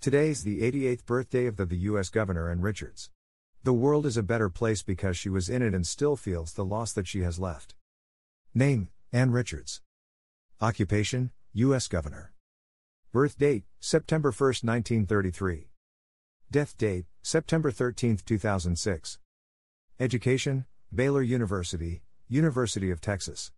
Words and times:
Today's 0.00 0.44
the 0.44 0.60
88th 0.60 1.06
birthday 1.06 1.46
of 1.46 1.56
the, 1.56 1.66
the 1.66 1.76
U.S. 1.90 2.08
Governor 2.08 2.52
Ann 2.52 2.60
Richards. 2.60 3.10
The 3.64 3.72
world 3.72 4.06
is 4.06 4.16
a 4.16 4.22
better 4.22 4.48
place 4.48 4.80
because 4.80 5.16
she 5.16 5.28
was 5.28 5.48
in 5.48 5.60
it 5.60 5.74
and 5.74 5.84
still 5.84 6.14
feels 6.14 6.52
the 6.52 6.64
loss 6.64 6.92
that 6.92 7.08
she 7.08 7.22
has 7.22 7.40
left. 7.40 7.74
Name 8.54 8.90
Ann 9.12 9.32
Richards. 9.32 9.80
Occupation 10.60 11.32
U.S. 11.52 11.88
Governor. 11.88 12.32
Birth 13.12 13.38
date 13.38 13.64
September 13.80 14.30
1, 14.30 14.46
1933. 14.62 15.70
Death 16.48 16.78
date 16.78 17.06
September 17.20 17.72
13, 17.72 18.20
2006. 18.24 19.18
Education 19.98 20.66
Baylor 20.94 21.22
University, 21.22 22.02
University 22.28 22.92
of 22.92 23.00
Texas. 23.00 23.50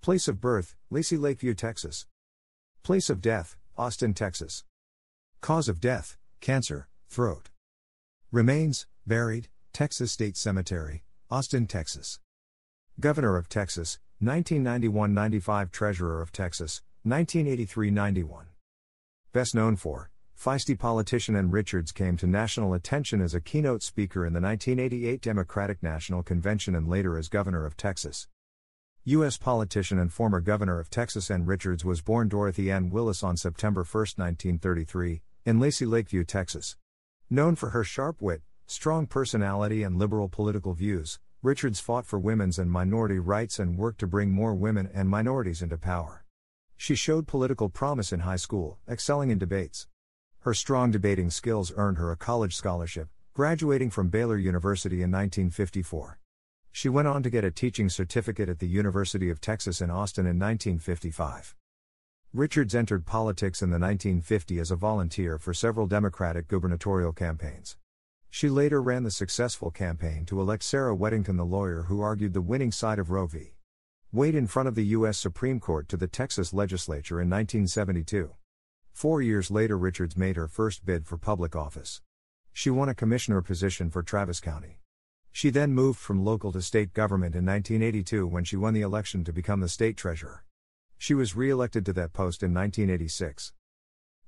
Place 0.00 0.26
of 0.26 0.40
birth 0.40 0.74
Lacy 0.90 1.16
Lakeview, 1.16 1.54
Texas. 1.54 2.06
Place 2.82 3.08
of 3.08 3.20
death 3.20 3.56
Austin, 3.78 4.14
Texas. 4.14 4.64
Cause 5.40 5.70
of 5.70 5.80
death, 5.80 6.18
cancer, 6.42 6.86
throat. 7.08 7.48
Remains, 8.30 8.86
buried, 9.06 9.48
Texas 9.72 10.12
State 10.12 10.36
Cemetery, 10.36 11.02
Austin, 11.30 11.66
Texas. 11.66 12.20
Governor 13.00 13.38
of 13.38 13.48
Texas, 13.48 13.98
1991 14.18 15.14
95 15.14 15.70
Treasurer 15.70 16.20
of 16.20 16.30
Texas, 16.30 16.82
1983 17.04 17.90
91. 17.90 18.46
Best 19.32 19.54
known 19.54 19.76
for, 19.76 20.10
feisty 20.38 20.78
politician 20.78 21.34
and 21.34 21.54
Richards 21.54 21.90
came 21.90 22.18
to 22.18 22.26
national 22.26 22.74
attention 22.74 23.22
as 23.22 23.34
a 23.34 23.40
keynote 23.40 23.82
speaker 23.82 24.26
in 24.26 24.34
the 24.34 24.42
1988 24.42 25.22
Democratic 25.22 25.82
National 25.82 26.22
Convention 26.22 26.74
and 26.74 26.86
later 26.86 27.16
as 27.16 27.28
Governor 27.28 27.64
of 27.64 27.78
Texas. 27.78 28.28
U.S. 29.04 29.38
politician 29.38 29.98
and 29.98 30.12
former 30.12 30.40
Governor 30.40 30.78
of 30.78 30.90
Texas 30.90 31.30
Ann 31.30 31.46
Richards 31.46 31.82
was 31.82 32.02
born 32.02 32.28
Dorothy 32.28 32.70
Ann 32.70 32.90
Willis 32.90 33.22
on 33.22 33.38
September 33.38 33.80
1, 33.80 33.84
1933, 34.16 35.22
in 35.44 35.58
Lacy 35.58 35.86
Lakeview, 35.86 36.24
Texas. 36.24 36.76
Known 37.30 37.56
for 37.56 37.70
her 37.70 37.84
sharp 37.84 38.20
wit, 38.20 38.42
strong 38.66 39.06
personality, 39.06 39.82
and 39.82 39.98
liberal 39.98 40.28
political 40.28 40.74
views, 40.74 41.18
Richards 41.42 41.80
fought 41.80 42.04
for 42.04 42.18
women's 42.18 42.58
and 42.58 42.70
minority 42.70 43.18
rights 43.18 43.58
and 43.58 43.78
worked 43.78 44.00
to 44.00 44.06
bring 44.06 44.30
more 44.30 44.54
women 44.54 44.90
and 44.92 45.08
minorities 45.08 45.62
into 45.62 45.78
power. 45.78 46.24
She 46.76 46.94
showed 46.94 47.26
political 47.26 47.70
promise 47.70 48.12
in 48.12 48.20
high 48.20 48.36
school, 48.36 48.78
excelling 48.86 49.30
in 49.30 49.38
debates. 49.38 49.86
Her 50.40 50.52
strong 50.52 50.90
debating 50.90 51.30
skills 51.30 51.72
earned 51.74 51.96
her 51.96 52.12
a 52.12 52.16
college 52.16 52.54
scholarship, 52.54 53.08
graduating 53.32 53.88
from 53.88 54.08
Baylor 54.08 54.36
University 54.36 54.96
in 54.96 55.10
1954. 55.10 56.18
She 56.72 56.90
went 56.90 57.08
on 57.08 57.22
to 57.22 57.30
get 57.30 57.44
a 57.44 57.50
teaching 57.50 57.88
certificate 57.88 58.50
at 58.50 58.58
the 58.58 58.68
University 58.68 59.30
of 59.30 59.40
Texas 59.40 59.80
in 59.80 59.90
Austin 59.90 60.26
in 60.26 60.38
1955. 60.38 61.54
Richards 62.32 62.76
entered 62.76 63.06
politics 63.06 63.60
in 63.60 63.70
the 63.70 63.78
1950s 63.78 64.60
as 64.60 64.70
a 64.70 64.76
volunteer 64.76 65.36
for 65.36 65.52
several 65.52 65.88
Democratic 65.88 66.46
gubernatorial 66.46 67.12
campaigns. 67.12 67.76
She 68.30 68.48
later 68.48 68.80
ran 68.80 69.02
the 69.02 69.10
successful 69.10 69.72
campaign 69.72 70.24
to 70.26 70.40
elect 70.40 70.62
Sarah 70.62 70.96
Weddington, 70.96 71.36
the 71.36 71.44
lawyer 71.44 71.86
who 71.88 72.00
argued 72.00 72.32
the 72.32 72.40
winning 72.40 72.70
side 72.70 73.00
of 73.00 73.10
Roe 73.10 73.26
v. 73.26 73.54
Wade 74.12 74.36
in 74.36 74.46
front 74.46 74.68
of 74.68 74.76
the 74.76 74.84
U.S. 74.86 75.18
Supreme 75.18 75.58
Court 75.58 75.88
to 75.88 75.96
the 75.96 76.06
Texas 76.06 76.52
legislature 76.52 77.20
in 77.20 77.28
1972. 77.28 78.30
Four 78.92 79.22
years 79.22 79.50
later, 79.50 79.76
Richards 79.76 80.16
made 80.16 80.36
her 80.36 80.46
first 80.46 80.86
bid 80.86 81.08
for 81.08 81.18
public 81.18 81.56
office. 81.56 82.00
She 82.52 82.70
won 82.70 82.88
a 82.88 82.94
commissioner 82.94 83.42
position 83.42 83.90
for 83.90 84.04
Travis 84.04 84.38
County. 84.38 84.78
She 85.32 85.50
then 85.50 85.72
moved 85.72 85.98
from 85.98 86.24
local 86.24 86.52
to 86.52 86.62
state 86.62 86.92
government 86.92 87.34
in 87.34 87.44
1982 87.44 88.24
when 88.24 88.44
she 88.44 88.56
won 88.56 88.72
the 88.72 88.82
election 88.82 89.24
to 89.24 89.32
become 89.32 89.58
the 89.58 89.68
state 89.68 89.96
treasurer. 89.96 90.44
She 91.02 91.14
was 91.14 91.34
re 91.34 91.48
elected 91.48 91.86
to 91.86 91.94
that 91.94 92.12
post 92.12 92.42
in 92.42 92.52
1986. 92.52 93.54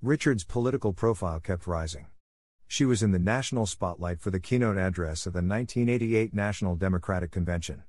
Richards' 0.00 0.44
political 0.44 0.92
profile 0.92 1.40
kept 1.40 1.66
rising. 1.66 2.06
She 2.68 2.84
was 2.84 3.02
in 3.02 3.10
the 3.10 3.18
national 3.18 3.66
spotlight 3.66 4.20
for 4.20 4.30
the 4.30 4.38
keynote 4.38 4.78
address 4.78 5.26
at 5.26 5.32
the 5.32 5.38
1988 5.38 6.32
National 6.32 6.76
Democratic 6.76 7.32
Convention. 7.32 7.82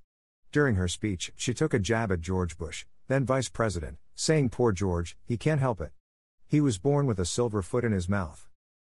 During 0.52 0.78
her 0.78 0.88
speech, 0.88 1.32
she 1.36 1.54
took 1.54 1.76
a 1.76 1.80
jab 1.80 2.12
at 2.12 2.22
George 2.22 2.58
Bush, 2.58 2.86
then 3.08 3.24
vice 3.24 3.50
president, 3.50 4.00
saying, 4.16 4.50
Poor 4.50 4.72
George, 4.72 5.16
he 5.24 5.38
can't 5.38 5.62
help 5.62 5.80
it. 5.80 5.92
He 6.48 6.60
was 6.60 6.80
born 6.80 7.06
with 7.06 7.20
a 7.20 7.24
silver 7.26 7.62
foot 7.62 7.86
in 7.86 7.92
his 7.92 8.10
mouth. 8.10 8.50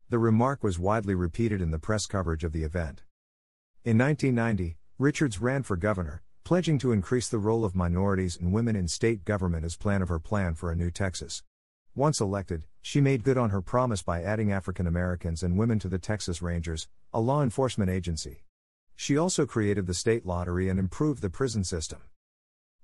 The 0.09 0.19
remark 0.19 0.65
was 0.65 0.77
widely 0.77 1.15
repeated 1.15 1.61
in 1.61 1.71
the 1.71 1.79
press 1.79 2.07
coverage 2.07 2.43
of 2.43 2.51
the 2.51 2.63
event. 2.63 3.03
In 3.85 3.97
1990, 3.97 4.75
Richards 4.99 5.39
ran 5.39 5.63
for 5.63 5.77
governor, 5.77 6.23
pledging 6.47 6.79
to 6.79 6.93
increase 6.93 7.27
the 7.27 7.37
role 7.37 7.65
of 7.65 7.75
minorities 7.75 8.37
and 8.37 8.53
women 8.53 8.73
in 8.73 8.87
state 8.87 9.25
government 9.25 9.65
as 9.65 9.75
plan 9.75 10.01
of 10.01 10.07
her 10.07 10.17
plan 10.17 10.53
for 10.53 10.71
a 10.71 10.75
new 10.77 10.89
Texas. 10.89 11.43
Once 11.93 12.21
elected, 12.21 12.63
she 12.81 13.01
made 13.01 13.21
good 13.21 13.37
on 13.37 13.49
her 13.49 13.61
promise 13.61 14.01
by 14.01 14.23
adding 14.23 14.49
African 14.49 14.87
Americans 14.87 15.43
and 15.43 15.57
women 15.57 15.77
to 15.77 15.89
the 15.89 15.99
Texas 15.99 16.41
Rangers, 16.41 16.87
a 17.13 17.19
law 17.19 17.43
enforcement 17.43 17.91
agency. 17.91 18.45
She 18.95 19.17
also 19.17 19.45
created 19.45 19.87
the 19.87 19.93
state 19.93 20.25
lottery 20.25 20.69
and 20.69 20.79
improved 20.79 21.21
the 21.21 21.29
prison 21.29 21.65
system. 21.65 21.99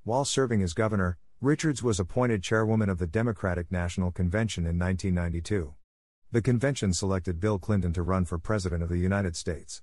While 0.04 0.26
serving 0.26 0.62
as 0.62 0.74
governor, 0.74 1.18
Richards 1.40 1.82
was 1.82 2.02
appointed 2.02 2.44
chairwoman 2.44 2.90
of 2.90 2.98
the 2.98 3.08
Democratic 3.08 3.72
National 3.72 4.12
Convention 4.12 4.66
in 4.66 4.78
1992. 4.78 5.74
The 6.34 6.42
convention 6.42 6.92
selected 6.92 7.40
Bill 7.40 7.60
Clinton 7.60 7.94
to 7.94 8.04
run 8.04 8.26
for 8.26 8.38
President 8.38 8.84
of 8.84 8.90
the 8.90 8.98
United 8.98 9.38
States. 9.38 9.82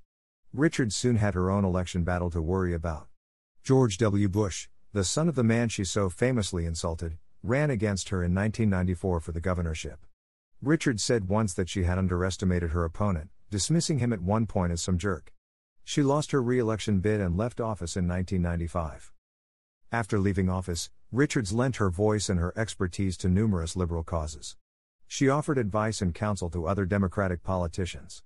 Richards 0.53 0.95
soon 0.95 1.17
had 1.17 1.33
her 1.33 1.51
own 1.51 1.65
election 1.65 2.05
battle 2.05 2.29
to 2.29 2.43
worry 2.43 2.75
about. 2.75 3.10
George 3.71 3.99
W. 3.99 4.29
Bush, 4.29 4.67
the 4.93 5.05
son 5.05 5.29
of 5.29 5.37
the 5.37 5.45
man 5.45 5.69
she 5.69 5.85
so 5.85 6.09
famously 6.11 6.67
insulted, 6.67 7.19
ran 7.45 7.71
against 7.71 8.09
her 8.09 8.17
in 8.17 8.35
1994 8.35 9.21
for 9.21 9.31
the 9.31 9.41
governorship. 9.41 10.05
Richards 10.61 11.05
said 11.05 11.29
once 11.29 11.55
that 11.55 11.69
she 11.69 11.85
had 11.85 11.97
underestimated 11.97 12.73
her 12.73 12.85
opponent, 12.85 13.31
dismissing 13.49 14.01
him 14.01 14.13
at 14.13 14.23
one 14.23 14.45
point 14.45 14.73
as 14.73 14.83
some 14.83 14.99
jerk. 14.99 15.33
She 15.85 16.03
lost 16.03 16.33
her 16.33 16.43
re 16.43 16.59
election 16.59 16.99
bid 16.99 17.21
and 17.21 17.37
left 17.37 17.61
office 17.61 17.97
in 17.97 18.09
1995. 18.09 19.13
After 19.93 20.19
leaving 20.19 20.51
office, 20.51 20.91
Richards 21.13 21.53
lent 21.53 21.77
her 21.77 21.91
voice 21.91 22.29
and 22.29 22.41
her 22.41 22.53
expertise 22.57 23.17
to 23.19 23.29
numerous 23.29 23.77
liberal 23.77 24.03
causes. 24.03 24.57
She 25.07 25.29
offered 25.29 25.59
advice 25.59 26.03
and 26.03 26.13
counsel 26.13 26.51
to 26.51 26.67
other 26.67 26.87
Democratic 26.87 27.45
politicians. 27.45 28.25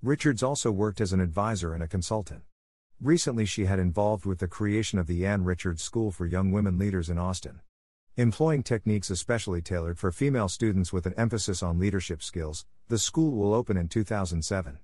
Richards 0.00 0.42
also 0.42 0.72
worked 0.72 1.02
as 1.02 1.12
an 1.12 1.20
advisor 1.20 1.74
and 1.74 1.82
a 1.82 1.86
consultant. 1.86 2.44
Recently, 3.00 3.44
she 3.44 3.66
had 3.66 3.78
involved 3.78 4.24
with 4.24 4.38
the 4.38 4.48
creation 4.48 4.98
of 4.98 5.06
the 5.06 5.26
Ann 5.26 5.44
Richards 5.44 5.82
School 5.82 6.10
for 6.10 6.24
Young 6.24 6.50
Women 6.50 6.78
Leaders 6.78 7.10
in 7.10 7.18
Austin. 7.18 7.60
Employing 8.16 8.62
techniques 8.62 9.10
especially 9.10 9.60
tailored 9.60 9.98
for 9.98 10.10
female 10.10 10.48
students 10.48 10.94
with 10.94 11.04
an 11.04 11.12
emphasis 11.18 11.62
on 11.62 11.78
leadership 11.78 12.22
skills, 12.22 12.64
the 12.88 12.98
school 12.98 13.32
will 13.32 13.52
open 13.52 13.76
in 13.76 13.88
2007. 13.88 14.78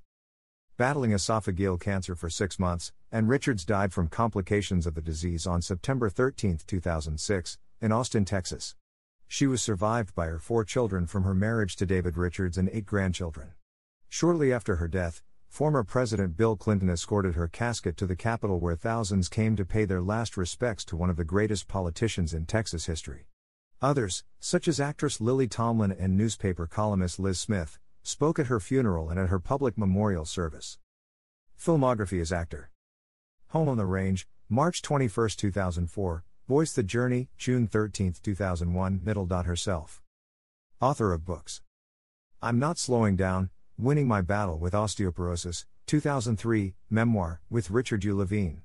Battling 0.77 1.13
esophageal 1.13 1.81
cancer 1.81 2.15
for 2.15 2.29
six 2.29 2.59
months, 2.59 2.93
Ann 3.11 3.29
Richards 3.29 3.65
died 3.65 3.95
from 3.95 4.09
complications 4.09 4.87
of 4.87 4.95
the 4.95 5.01
disease 5.01 5.47
on 5.47 5.63
September 5.63 6.11
13, 6.11 6.59
2006, 6.67 7.59
in 7.81 7.93
Austin, 7.93 8.27
Texas. 8.27 8.75
She 9.27 9.47
was 9.47 9.63
survived 9.63 10.15
by 10.15 10.27
her 10.27 10.39
four 10.39 10.65
children 10.65 11.07
from 11.07 11.25
her 11.25 11.35
marriage 11.35 11.77
to 11.77 11.87
David 11.87 12.19
Richards 12.19 12.59
and 12.59 12.69
eight 12.75 12.85
grandchildren. 12.85 13.53
Shortly 14.11 14.53
after 14.53 14.77
her 14.77 14.89
death, 14.89 15.23
Former 15.53 15.85
President 15.85 16.35
Bill 16.35 16.57
Clinton 16.57 16.89
escorted 16.89 17.35
her 17.35 17.47
casket 17.47 17.99
to 17.99 18.07
the 18.07 18.17
Capitol 18.17 18.59
where 18.59 18.75
thousands 18.75 19.29
came 19.29 19.55
to 19.57 19.67
pay 19.67 19.85
their 19.85 20.01
last 20.01 20.39
respects 20.39 20.83
to 20.87 20.97
one 20.97 21.11
of 21.11 21.19
the 21.19 21.27
greatest 21.27 21.69
politicians 21.69 22.33
in 22.33 22.47
Texas 22.47 22.87
history. 22.87 23.27
Others, 23.83 24.25
such 24.41 24.67
as 24.67 24.81
actress 24.81 25.21
Lily 25.21 25.47
Tomlin 25.47 25.93
and 25.93 26.17
newspaper 26.17 26.67
columnist 26.67 27.19
Liz 27.19 27.39
Smith, 27.39 27.79
spoke 28.03 28.39
at 28.39 28.47
her 28.47 28.61
funeral 28.61 29.11
and 29.11 29.21
at 29.21 29.29
her 29.29 29.39
public 29.39 29.77
memorial 29.77 30.25
service. 30.25 30.79
Filmography 31.61 32.19
as 32.23 32.33
actor 32.33 32.71
Home 33.49 33.69
on 33.69 33.77
the 33.77 33.85
Range, 33.85 34.27
March 34.49 34.81
21, 34.81 35.29
2004, 35.37 36.25
Voice 36.49 36.73
the 36.73 36.83
Journey, 36.83 37.29
June 37.37 37.67
13, 37.67 38.15
2001, 38.23 39.01
Middle. 39.05 39.27
Herself. 39.27 40.01
Author 40.81 41.13
of 41.13 41.27
books 41.27 41.61
I'm 42.41 42.59
Not 42.59 42.79
Slowing 42.79 43.17
Down, 43.17 43.51
Winning 43.83 44.07
My 44.07 44.21
Battle 44.21 44.61
with 44.61 44.75
Osteoporosis, 44.75 45.65
2003, 45.89 46.77
memoir, 46.89 47.41
with 47.51 47.69
Richard 47.69 48.05
U. 48.05 48.17
Levine. 48.17 48.63